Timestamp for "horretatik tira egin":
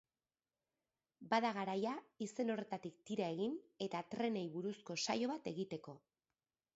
2.53-3.53